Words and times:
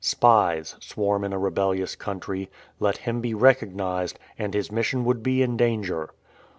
Spies 0.03 0.75
swarm 0.79 1.23
in 1.23 1.31
a 1.31 1.37
rebellious 1.37 1.95
country; 1.95 2.49
let 2.79 2.97
him 2.97 3.21
be 3.21 3.35
recognized, 3.35 4.17
and 4.35 4.51
his 4.55 4.71
mission 4.71 5.05
would 5.05 5.21
be 5.21 5.43
in 5.43 5.55
danger. 5.57 6.09